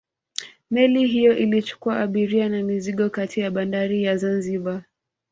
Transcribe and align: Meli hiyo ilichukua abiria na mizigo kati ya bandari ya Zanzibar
Meli 0.71 1.07
hiyo 1.07 1.37
ilichukua 1.37 1.99
abiria 1.99 2.49
na 2.49 2.63
mizigo 2.63 3.09
kati 3.09 3.39
ya 3.39 3.51
bandari 3.51 4.03
ya 4.03 4.17
Zanzibar 4.17 4.83